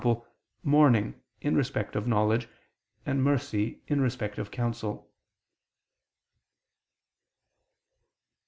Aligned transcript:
mourning 0.63 1.13
in 1.41 1.55
respect 1.55 1.95
of 1.95 2.07
knowledge, 2.07 2.49
and 3.05 3.23
mercy 3.23 3.83
in 3.85 4.01
respect 4.01 4.39
of 4.39 4.49
counsel. 4.49 5.11